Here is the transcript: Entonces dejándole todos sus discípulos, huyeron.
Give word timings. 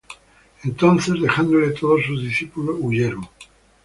Entonces 0.63 1.21
dejándole 1.21 1.69
todos 1.73 2.03
sus 2.07 2.23
discípulos, 2.23 2.75
huyeron. 2.79 3.29